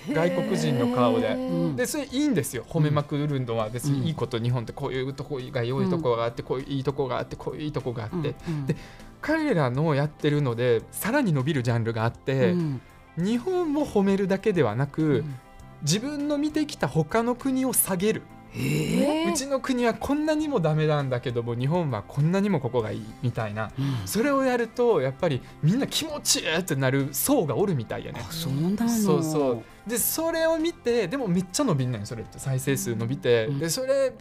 [0.10, 1.28] 外国人の顔で。
[1.28, 1.38] う
[1.74, 1.76] ん。
[1.76, 2.66] でそれいいんですよ。
[2.68, 8.16] 褒めまくるのは別にいいこと、日本ってこういうとこが良いとこがあって、こういういいとこがあってこういういいとこがあって、
[8.48, 8.66] うんうん。
[8.66, 8.76] で
[9.22, 12.82] 彼らのやってるのでさらに伸びるジャンルがあって、うん。
[13.18, 15.40] 日本も褒めるだけではなく、うん。
[15.84, 18.24] 自分の見てきた他の国を下げる、
[18.56, 23.72] えうちの国はこんなにもダメなんだけども日本はこんなにもここがいいみたいな。
[23.78, 24.08] うん。
[24.08, 28.24] それをやるとやっぱりみんな気持ちいいってなる層がおるみたいやね。
[28.28, 29.90] あそうなのそうそう。
[29.90, 33.60] でそれを見てでもめっちゃ伸びんねんそれって再生数伸びて、うん。
[33.60, 34.14] でそれ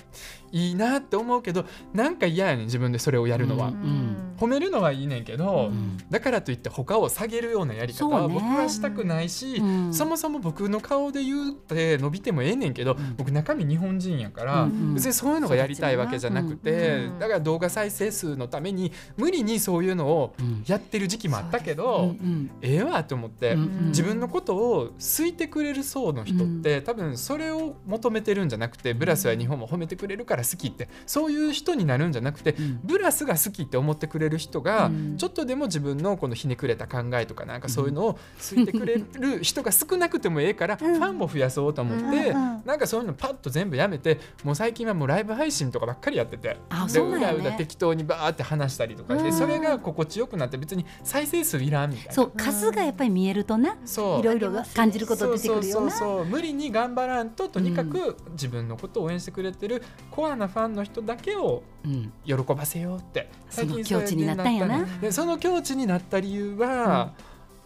[0.53, 5.99] いいなって思うけどなんか嫌やねん自分でそれをやるのは、うん褒めるのはいいねんけど、うん。
[6.11, 9.95] だからといって他を下げるようなやり方は僕はしたくないし、うん。
[9.95, 13.15] そもそも僕の顔で言うて伸びてもええねんけど、ん。
[13.19, 20.65] 僕中身日本人やから、うん別にそういうのがやりたいわけじゃなくて、うんだから動画再生数のために無理にそういうのをうん。
[20.67, 32.81] やってる時期もあったけうんど、うんええわと思って、うん自分のことを好いてくれる層の人って、多分それを求めてるんじゃなくてブラスは日本も褒めてくれるから好きってそういう人になるんじゃなくて、うん。
[32.85, 35.17] ブラスが好きって思ってくれれる人が、うん。
[35.19, 40.95] ちょっとでも自分のこのひねくれた考えとかなんかそういうのを好いてくれる人が少なくてもええから、うん。
[40.95, 46.57] ファンも増やそうと思って、なんかそういうのパッと全部やめてもう最近はもうライブ配信とかばっかりやってて
[46.93, 49.33] でうだうだ適当にバーって話したりとかで、うん。
[49.33, 52.13] それが心地よくなって別に再生数いらんみたいな。
[52.13, 54.21] そう数がやっぱり見えるとなそう。
[54.21, 55.91] いろいろ感じること出てくるよな。
[55.91, 62.13] そう無理に頑張らんととにかく自分のことを応援してくれてるコアなファンの人だけをうん。
[62.27, 63.31] 喜ばせようって。
[63.49, 64.79] 最近境地になったんやな。
[64.79, 67.13] ででその境地になった理由は、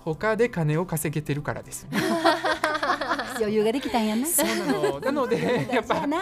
[0.04, 1.98] 他で金を稼げてるからですね。
[3.36, 4.26] 余裕ができたんやな。
[4.26, 5.00] そうなの。
[5.00, 6.18] なので やっぱな。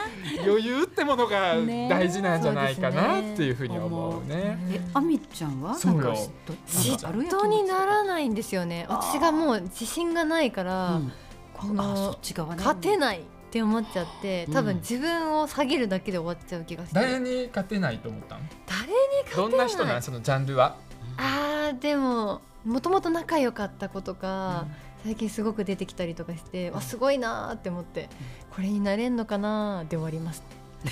[0.46, 4.58] 余裕ってものがね大事なんじゃないかなっていうふうに思うね。
[4.70, 5.74] えあみちゃんは？
[5.74, 5.98] そうよ。
[5.98, 6.20] なんか
[6.66, 7.46] 嫉妬？
[7.46, 8.86] にならないんですよね。
[8.88, 11.12] 私がもう自信がないから、うん。
[11.54, 12.18] この
[12.56, 13.20] 勝てない
[13.52, 14.64] って思っちゃって多うん。
[14.64, 18.92] 分自分を下げるだけで終わっちゃう気がして、誰に勝てないと思ったの誰に
[19.36, 20.02] どんな人なん？
[20.02, 20.76] そのジャンルは？
[21.18, 24.64] あーでももともと仲良かった子とか、
[25.04, 28.08] 最近すごく出てきたりとかして、わすごいなーって思って、
[28.54, 30.42] これになれんのかなーで終わります。
[30.82, 30.90] ね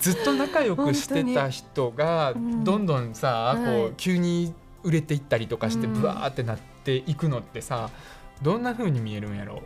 [0.00, 2.64] ずっと仲良くしてた人が本当にうん。
[2.64, 3.86] どんどんさ、こはい。
[3.86, 5.94] う急に売れていったりとかしてうん。
[5.94, 7.90] ブワーってなっていくのってさ
[8.42, 9.62] どんな風に見えるんやろ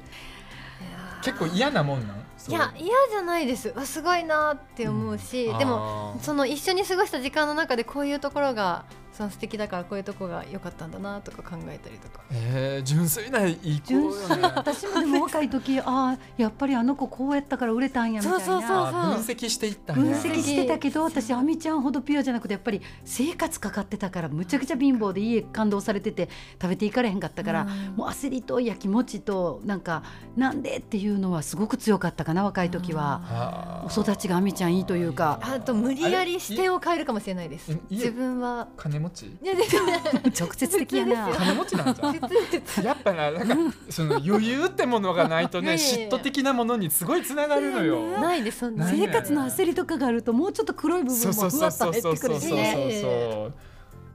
[1.23, 2.17] 結構嫌なもんなん？
[2.49, 3.69] いや嫌じゃないです。
[3.77, 5.59] わすごいなーって思うし、うん。
[5.59, 12.25] でもその一緒に過ごした時間の中でこういうところがその素敵だからこういうところが良かったんだなとか考えたりとか。
[12.31, 14.37] えー、純粋ないい子純よ粋。
[14.39, 18.41] ね 私もでも若い時ああやっぱりあの子こうやったから売れたんやみたいな。
[18.41, 20.03] そうそうそう分析していったんや。
[20.03, 26.29] 分析してたけど私あみちゃんほどピュアじゃなくてやっぱり生活かかってたからむちゃくちゃ貧乏で家感動されてて
[26.61, 27.97] 食べていかれへんかったから、うん。
[27.97, 30.03] もう焦りとやきもちとなんか
[30.37, 33.83] なんでっていうのはすごく強かったかな若い時は。
[33.85, 35.39] お育ちがあみちゃんいいというか。
[35.43, 37.77] あと無理やり視点を変えるかもしれないです。
[37.91, 38.69] 自分は。
[38.77, 39.27] 金持ち？
[39.27, 39.63] いやで
[40.39, 41.29] 直接的やな。
[41.31, 48.01] 金持ちなんじゃやっぱななんかその余裕ってものがないとね嫉妬的なものにすごいつながるのよ。
[48.21, 48.87] ないですそんな。
[48.87, 53.72] ない生活の焦りとかがあるともうちょっと黒い部分そうそうもふわっとそうそう入ってそうそうそうくるしね。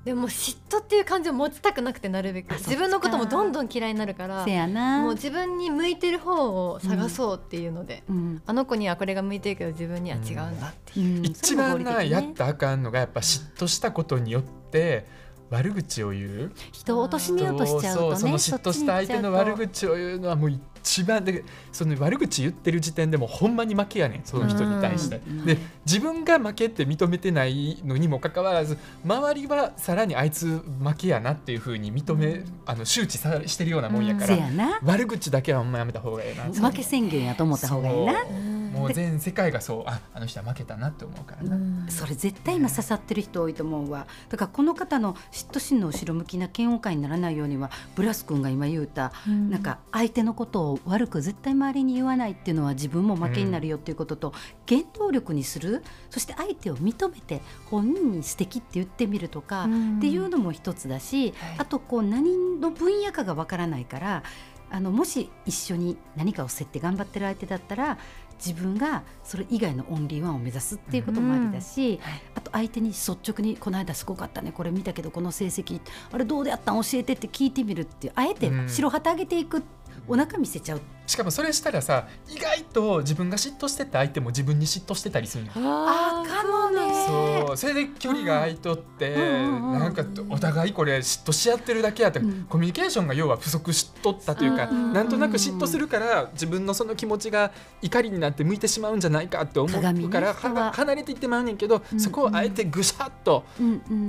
[0.08, 2.54] でも嫉妬っていう感情を持ちたくなくてなるべく。
[2.54, 5.02] 自分のこともどんどん嫌いになるからせやな。
[5.02, 8.42] もう自分に向いてる方を探そうっていうので、うん。
[8.46, 11.26] あの子にはこれが向いてるけど自分には違うんだっていう、うん。
[11.26, 12.84] 一番な、やっねたらあかん。
[12.84, 15.06] のがやっぱ嫉妬したことによって
[15.50, 16.52] 悪口を言う。
[16.72, 18.16] 人を貶めようとしちゃうとね。
[18.16, 20.62] そうその嫉妬した相手の悪口を言うのはもう一
[21.04, 25.22] 番でその悪口言ってる時点でもうほんまに負けやねんその人に対して。
[25.28, 34.38] うんで自分が負けって認めてないのにもかかわらず周りはさらにあいつ負けやなっていうふうに認め、あの周知さしてるようなもんやから。
[34.84, 36.44] 悪口だけはほんまやめた方がいいな。
[36.44, 38.22] 負け宣言やと思った方がいいな。
[38.22, 41.90] うんもう全世界がそうああの人は負けたなって思うからな。
[41.90, 54.34] それ絶対今刺さってる人多いと思うわだからこの方の嫉妬心の後ろ向きな嫌悪感にならないようにはブラス君が今言うた、うんなんか相手のことを悪く絶対周りに言わないっていうのは自分も負けになるよっていうことと、
[54.68, 59.98] 原動力にするそして相手を認めて本人に素敵って言ってみるとか、うん。
[59.98, 61.56] っていうのも一つだし、はい。
[61.60, 64.24] あとこう何の分野かがわからないから
[64.70, 67.98] あのもし一緒に何かを競って頑張ってる相手だったら
[68.44, 72.22] 自分がそれ以外のオンリーワンを目指すっていうこともありだし、はい。
[72.36, 75.80] あと相手に率直に「この間すごかったねこれ見たけどこの成績
[76.12, 76.82] あれどうであったん？
[76.82, 78.70] 教えて」って聞いてみるっていうあえてうん。
[78.70, 79.64] 白旗あげていく、
[80.08, 85.52] お腹見せちゃうしかもそれしたらさ意外と自分が嫉妬してた相手も自分に嫉妬してたりするの。
[85.56, 87.48] あーあかもね。
[87.48, 89.22] そうそれで距離が空いとって、うん。
[89.22, 92.46] うんうんなんかお互いこれ嫉妬し合ってるだけやって、うん。
[92.50, 103.46] コミュニケーションが要は不足しとったというか、うんなんとなく嫉妬するから自分のその気持ちが怒りになって向いてしまうんじゃないかって思うから、離れていってまうねんけど、うんそこをあえてぐしゃっと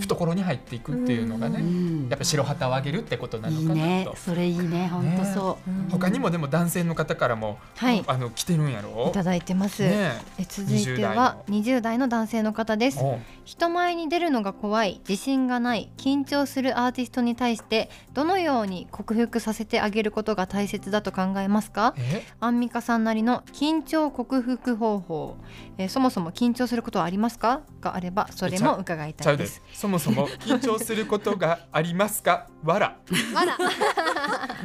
[0.00, 3.74] 懐に入っていくっていうのがね、うんやっぱ白旗をあげるってことなのかなと。
[3.74, 4.08] いいね。
[4.16, 4.88] それいいね。
[4.88, 8.02] 本当そう、うん他にもでも男性の方からも、はい。
[8.08, 9.06] あの来てるんやろ？
[9.08, 10.44] いただいてます、ねえ。
[10.48, 12.08] 続いては20代の。
[12.08, 12.98] 男性の方です。
[13.44, 21.94] 人前に出るのが怖い自信がない緊張するアーティストに対してどのように克服させてあげることが大切だと考えますか？
[21.98, 22.24] え？
[22.40, 25.36] アンミカさんなりの緊張克服方法、
[25.76, 27.60] えーそもそも緊張することはありますか？
[27.82, 29.62] があればそれも伺いたいです。
[29.72, 29.80] す。
[29.80, 32.48] そもそも緊張することがありますか？
[32.64, 32.96] わら。
[33.34, 33.58] あら。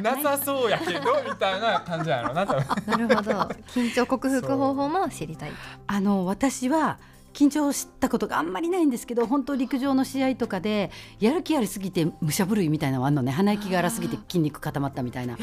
[0.00, 3.30] なさそうやけどみたいな感じやろな多分なるほど。
[3.74, 5.52] 緊張克服方法も知りたい
[5.86, 6.98] あの私は
[7.32, 13.32] 緊張したことがあんまりないんですけど本当陸上の試合とかでやる気ありすぎて武者震いみたいなのあんのね。
[13.32, 15.36] 鼻息が荒すぎて筋肉固まったみたいな。
[15.36, 15.42] で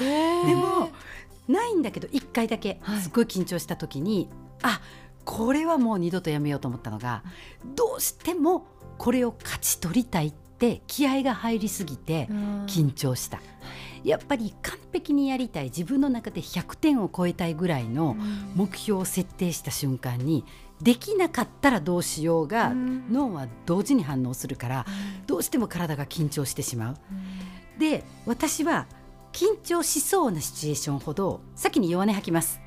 [0.56, 0.90] も
[1.48, 3.02] ないんだけど1回だけはい。
[3.02, 4.30] すっごい緊張した時に、
[4.62, 4.80] あ
[5.26, 7.24] これはもう二度とやめようと思ったのが
[7.76, 12.28] どうしてもこれを勝ち取りたいって気合が入りすぎて
[12.68, 13.40] 緊張した。
[14.04, 18.16] やっぱり完璧にやりたい自分の中で100点を超えたいぐらいの
[18.56, 20.44] 目標を設定した瞬間に
[20.82, 24.86] できなかったらどうしようが脳は同時に反応するから
[25.28, 26.98] どうしても体が緊張してしまう。
[27.80, 28.88] で私は
[29.32, 32.60] 緊張しそうなシチュエーションほど先に弱音吐きます。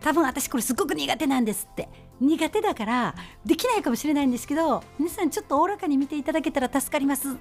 [0.00, 1.88] 多分私これすごく苦手なんですって。
[2.20, 7.36] 苦手だからできないかもしれないんですけど皆さんちょっとおおらかに見ていただけたら助かります。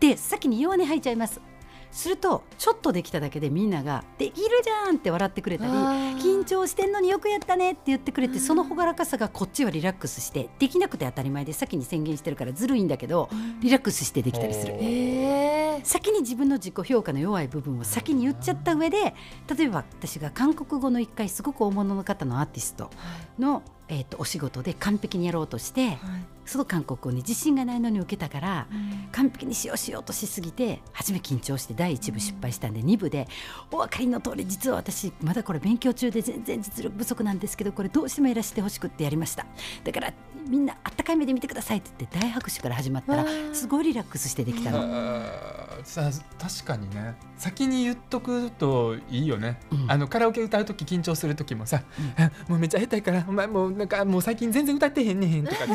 [0.00, 1.40] で先に弱音吐いちゃいます
[1.92, 5.70] するとちょっとできただけでみんなが「できるじゃん!」って笑ってくれたり
[6.20, 13.28] 「緊張してんのによくやったね」って言ってくれてその朗らかさがこっちはリラックスしてできなくて当たり前で先に宣言してるからずるいんだけど
[13.60, 14.74] リラックスしてできたりする。
[15.84, 19.14] 先に自分の自己評価の弱い部分を先に言っちゃった上で
[19.56, 22.90] 例えば私が韓国語の一回すごく大物の方のアーティスト
[23.38, 25.98] の、えーと、お仕事で完璧にやろうとして、
[26.52, 33.26] はい、その韓国語に自信がないのに受けたから、うん、完璧にしようしようとしすぎて初め緊張して第1部失敗したんで、うん、2部で。
[33.70, 39.46] お分かりの通り実は私まだこれ勉強中で全然実力不足なんですけどこれどうしてもやらせてほしくってやりました。
[39.84, 40.12] だから
[40.46, 44.82] みんなあったかい目で見てくださいって言って大拍手から始まったらすごいリラックスしてできたの。
[45.84, 47.14] さ確かにね。
[47.42, 51.82] 先に言っとくといいよね、うん、あのカラオケ歌う時緊張する時もさ、
[52.18, 55.74] うん、 もうめっちゃ下手いからお前もうなんかもう最近全然歌ってへんねんとかって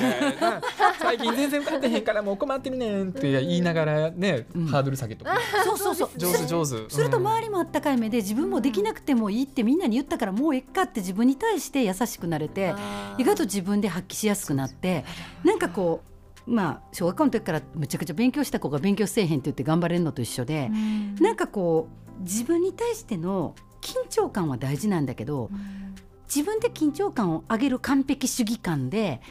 [0.99, 6.09] 最近全然歌ってへんからもう困ってるねんって言いながらね、うん、ハードル下げとかそうそうそう。
[6.17, 6.89] 上手上手。
[6.89, 12.73] すると周りもあったかい目で自分もできなくてもいいってみんなに言ったからもうえっかって自分に対して優しくなれて
[13.17, 15.05] 意外と自分で発揮しやすくなって
[15.43, 16.07] なんかこう
[16.47, 25.95] まあ、小学校の時からむちゃくちゃ勉強した子が勉強せえへんって言って頑張れるのと一緒で、うん、なんかこう自分に対しての緊張感は大事なんだけど、うん、
[26.33, 29.21] 自分で緊張感を上げる完璧主義感で、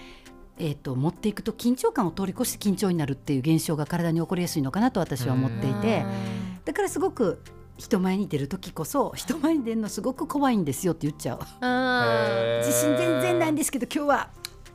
[0.58, 6.04] えーと、持っていくと緊張感を通り越して緊張になるっていう現象が体に起こりやすいのかなと私は思っていて、
[6.64, 7.42] だからすごく
[7.76, 11.38] 人前に出る時こそ人前に出るのすごく怖いんですよって言っちゃう。
[12.64, 14.30] 自信全然ないんですけど今日は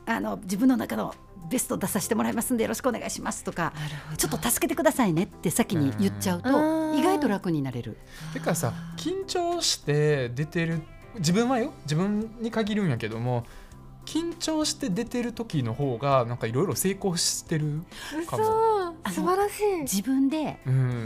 [0.06, 1.14] あの自分の中の
[1.50, 3.72] ベスト出させてもらいますんでよろしくお願いしますとか
[4.16, 7.98] ちょっと助けてくださいねって先に言っちゃうと意外と楽になれる。
[8.32, 10.82] てかさ緊張して出てる
[11.16, 11.72] 自分はよ。
[11.82, 13.44] 自分に限るんやけども
[14.04, 17.82] 緊張して出てる時の方がなんかいろいろ成功してる
[18.28, 18.72] かも。
[19.10, 19.80] 素晴らしい。
[19.82, 20.58] 自分で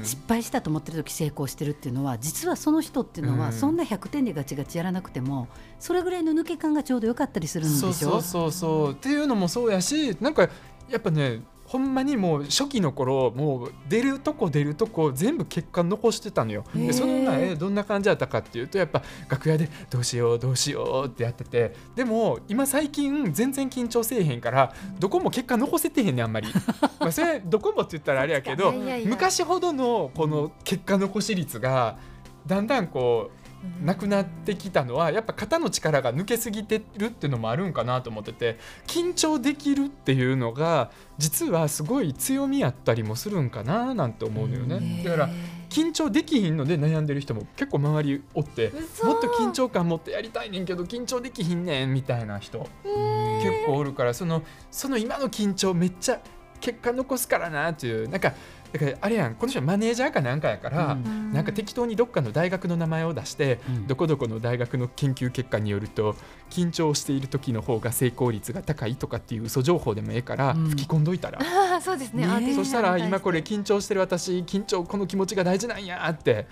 [0.02, 8.92] 失敗したと思ってる時成功してるっていうのは実はその人っていうのはそんな100点でガチガチやらなくてもそれぐらいの抜け感がちょうどよかったりするんでしょそうそうそう。
[8.92, 10.42] っていうのもそうやしなんか
[10.90, 16.64] やっぱねほんまにもう初期の頃もう出るとこ出るとこ全部結果残してたのよ。
[16.74, 26.48] でそんなえどんな感じだったかっていうとやっぱ楽屋でどうしようどうしようってやっててでも今最近全然緊張せえへんからどこも結果残せてへんねあんまり。
[27.00, 28.72] まあそれどこもって言ったらあれやけど
[29.05, 31.98] 昔ほどのこの結果残し率が
[32.46, 33.45] だんだんこう
[33.83, 45.02] なくなってきたのはやっぱ肩の力が抜けすぎてるっていうのもあるんかなと思ってて緊張できるっていうのが実はすごい強みやったりもするんかななんて思うのよね。
[45.05, 45.29] だから
[45.68, 56.20] 緊張できひんので悩んでる人も結構周りおってもっと緊張感持ってやりたいねんけど緊張できひんねんみたいな人結構おるからそのその今の緊張めっちゃ
[56.61, 58.35] 結果残すからなっていうなんか
[58.72, 66.16] だからあれやんこの人はマネージャーかなんかやから、うん、なんか適当にどっかの大学の名前を出して、うん、どこどこの大学の研究結果によると
[66.50, 72.26] 緊張している時の方が成功率が高いとかっていう嘘情報でもええから、うん、吹き込んどいたら、あそうですね。
[72.55, 76.46] そしたら今これ緊張してる私緊張この気持ちが大事なんやって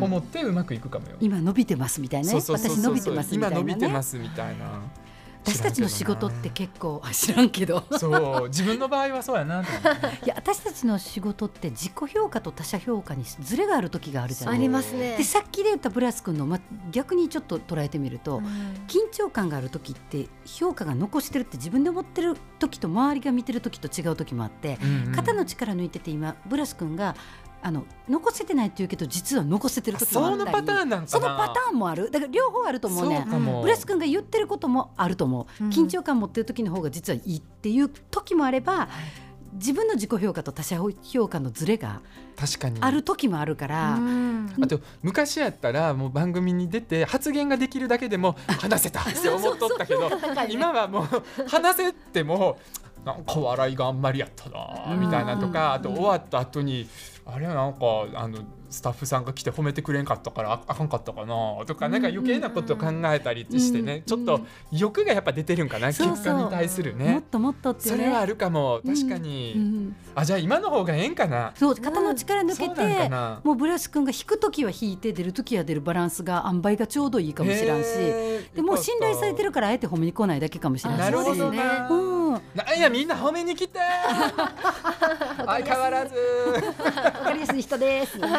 [0.00, 1.16] 思ってうまくいくかもよ。
[1.20, 5.05] 今伸びてますみたいな、ね、私伸びてますみたいな、ね、今伸びてますみたいな。
[5.46, 7.84] 私たちの仕事って結構 知らんけど。
[7.98, 9.66] そう自分の場合はそうやない
[10.26, 14.58] や私たちの仕事って自己評価と他者評価にずれがある時があるじゃない。
[14.58, 15.16] ありますね。
[15.16, 16.58] でさっきで言ったブラス君の、ま、
[16.90, 18.44] 逆にちょっと捉えてみると、うん、
[18.88, 27.14] 緊張感がある時って評価が残してるって自分で思ってる時と周りが見てる時と違う時もあって、うんうん、肩の力抜いてて今ブラス君が
[27.66, 30.50] あの残せてないって言うけど実は残せてる時もあったり。
[30.50, 32.12] そのパターンなんそのパターンもある。
[32.12, 33.26] だから両方あると思うね。
[33.60, 38.88] ブレス君が言ってることもあると思う、うん、緊張感持ってる時の方が実はいいっていう時もあれば、
[39.54, 42.02] 自分の自己評価と他者評価のズレが
[42.36, 42.78] 確かに。
[42.80, 43.98] ある時もあるから。
[43.98, 50.08] あと昔やったらもう番組に出て発言ができるだけでも 話せたって思っとったけど
[50.48, 52.58] 今はもう話せても
[53.04, 56.88] なんか笑いがあんまりやったなみたいなとかあと終わった後に
[57.28, 57.80] あれなんか
[58.14, 58.38] あの
[58.70, 61.34] スタッフさんが来て褒めてくれんかったからああかんかったかな
[61.66, 66.16] とかなんか余計なこと考えたりしてね、うんちょっと欲がやっぱ出てるんかな、そうそう。
[66.16, 67.22] 結果に対するもっね。
[67.30, 67.98] ともっとっていうね。
[67.98, 71.52] それはあるかも確かに、うんあじゃあ今の方がええんかな。
[71.56, 77.86] そう肩の力抜けてなもうブラシ君が引く時は引いて出る時は出るバランスが塩梅がちょうどいいかもしれんし。
[78.54, 81.88] でもう信頼されてるからあえて褒めに来ないだけかもしれないしなるほどねな。
[81.90, 82.15] うん
[82.54, 83.78] なんやみんな褒めに来て。
[85.46, 86.14] 相変わらず。
[86.14, 88.18] わかりやすい人です。
[88.18, 88.36] だか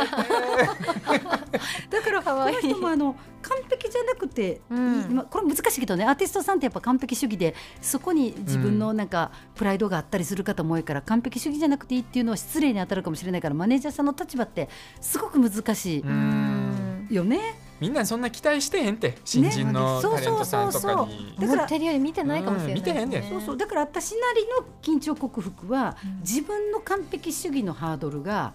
[2.11, 5.01] らこの人もあの完璧じゃなくて、うん。
[5.01, 6.05] いまあこれ難しいけどね。
[6.05, 14.69] アーティストさんってやっぱ完璧主義でそこに自分のなんかプライドがあったりする方も多いから完璧主義じゃなくていいっていうのは失礼に当たるかもしれないからマネージャーさんの立場って
[15.01, 17.07] すごく難しうん。
[17.09, 17.66] いよね。
[17.79, 21.35] みんなそんな期待してへんって新人のねタレントさんとかそうそうに。
[21.39, 23.57] だから思ってるより見てないかもしれないね、うん見てへんねそうそう。
[23.57, 28.53] だから私なりの緊張克服は、自分の完璧主義のハードルが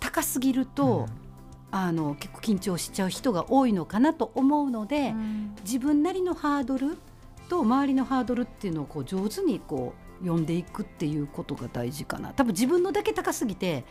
[0.00, 1.06] 高すぎると、
[1.70, 5.54] あの結構緊張しちゃう人が多いのかなと思うので、うん。
[5.64, 6.98] 自分なりのハードル
[7.48, 12.32] と周りのハードルっていうのをこう上手にこう読んでいくっていうことが大事かな。
[12.32, 13.84] 多分自分のだけ高すぎて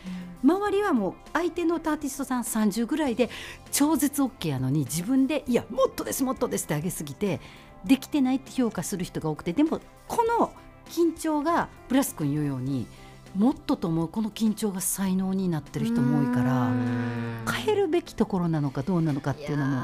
[0.43, 3.30] 周りはもう相手のアーティストさん30ぐらいで
[3.71, 7.39] 超絶 OK やのに自分でいやもっとですもっとですって上げすぎて
[7.86, 10.51] できてないって評価する人が多くてでもこの
[10.89, 12.88] 緊張がブラス君言うように
[13.36, 17.45] もっとと思うこの緊張が才能になってる人も多いかうらん。
[17.65, 19.84] 変えるべきところなのかどうなのかっていうのも。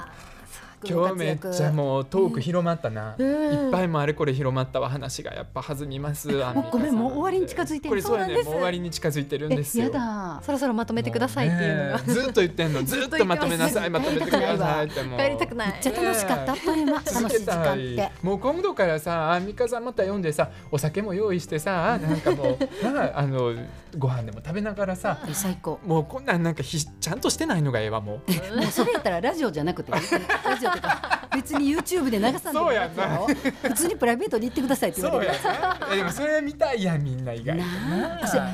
[0.88, 3.66] 今日めっちゃもうトーク広まったな、うん。
[3.66, 6.72] いっぱいもあれこれ広まったわ話がやっぱ弾みます アンミカさん。
[6.72, 8.46] ごめんもう終わりに近づいてるこれそうやねそうなんです。
[8.46, 9.86] もう終わりに近づいてるんですよ。
[9.86, 10.42] えやだ。
[10.44, 12.84] そろそろまとめてくださいっていうのが、ずっと言ってんの。
[12.84, 13.90] ずっとまとめなさい。
[13.90, 15.20] まとめてくださいってもう。
[15.20, 15.68] 帰りたくない。
[15.70, 16.52] めっちゃ楽しかった。
[16.54, 16.94] あっという間。
[17.04, 18.12] 楽しい時間って。
[18.22, 23.54] もう今度からさアンミカさんまた読んでさお酒も用意してさなんかもうな ああの
[23.98, 25.80] ご飯でも食べながらさえ最高。
[25.86, 28.32] もうこんなんなんかひちゃんとしてないのがええわもう。
[28.60, 35.88] もうそれやったらラジオじゃなくてラジオとか別に YouTube で流さんでもいい普通にプライベートで言ってくださいって言わそうれるやな。
[35.92, 37.64] えでもそれ見たいやんみんな意外と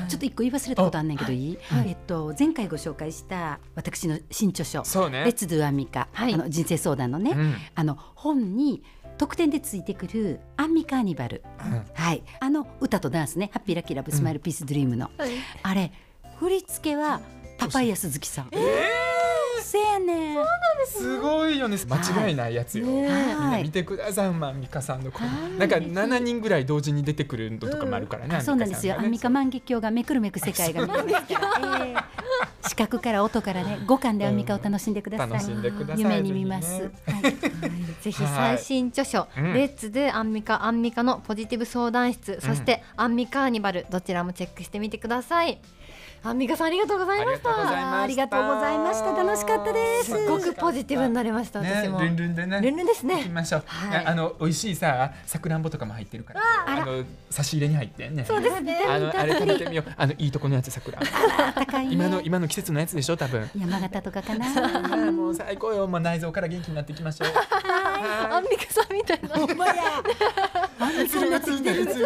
[0.08, 5.24] ちょっと一個言い忘れたことあんねんけどいい、えっと前回ご紹介した私の新著書そうね。
[5.24, 6.34] レッツドゥアンミカ、はい。
[6.34, 7.54] あの人生相談のね、うん。
[7.74, 8.82] あの本に
[9.20, 11.84] 特典でついてくるアンミカーニバル、うん。
[11.92, 12.22] はい。
[12.40, 13.50] あの歌とダンスね。
[13.52, 15.30] ハッピーラッキーラブスマイルピースドリームの、はい。
[15.62, 15.92] あれ
[16.38, 17.20] 振り付けは
[17.58, 18.48] パパイヤ鈴木さん。
[18.52, 18.60] えー。
[19.60, 20.38] せやねん。
[20.86, 21.76] すごいよね。
[21.86, 25.58] 間違いないやつよ、ねえみんなはい見てください、まあ、ミカさんのこはい。
[25.58, 28.98] なんか7人ぐらい同時に出てくるのとかもあるからね、あそうなんですよ。
[28.98, 30.88] アンミカマ万華鏡がめくるめく世界が
[32.66, 35.30] 視覚から音からね五感でアンミカを楽しんでください。
[35.30, 36.78] 楽しんでください夢に見ます。
[36.78, 37.22] ぜはい。
[38.02, 39.54] ぜひ最新著書「うん。
[39.54, 45.58] レッツでアンミカアンミカのポジティブ相談室」そして「アンミカーニバル」どちらもチェックしてみてください。
[46.22, 47.48] アンミカさんありがとうございました。
[47.48, 49.12] まありがとうございました。
[49.12, 50.10] 楽しかったです。
[50.10, 51.62] すごくポジティブになりました。
[51.62, 52.00] ね私も。
[52.00, 52.60] ルンルンでね。
[52.60, 53.30] ルンルンです行きね。
[53.30, 54.06] ましょう、はい。
[54.06, 56.40] あの美味しいささくらんぼとかも入ってるから。
[56.66, 58.26] あの差し入れに入ってんね。
[58.26, 58.80] そうですね。
[58.86, 59.92] あのあれ食べてみよう。
[59.96, 61.02] あのいいとこのやつさくらん。
[61.02, 61.06] ぼ
[61.54, 61.94] 高いね。
[61.94, 63.48] 今の今の季節のやつでしょ多分。
[63.56, 65.10] 山形とかかな。
[65.12, 65.86] もう最高よ。
[65.86, 67.28] もう内臓から元気になっていきましょう。
[68.30, 69.28] アンミカさんみたいな。
[69.30, 69.74] ほんまや。
[70.80, 72.02] 映る映る映る映る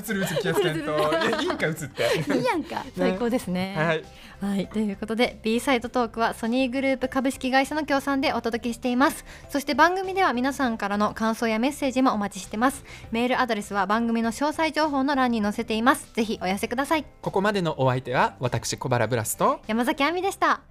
[0.00, 1.44] 映る気がつけんとい。
[1.44, 2.34] いんか映って。
[2.36, 2.84] いいやんか。
[2.96, 3.74] 最高ですね。
[3.76, 4.04] はい。
[4.40, 9.24] はい、ということで B サイドトークはソニーグループ株式会社の協賛でお届けしています。
[9.50, 12.84] そして番組では皆さんからの感想やメッセージもお待ちしてます。
[13.10, 16.12] メールアドレスは番組の詳細情報の欄に載せています。
[16.14, 17.04] ぜひお寄せください。
[17.20, 20.69] ここまでのお相手は私小原ブラスと山崎亜美でした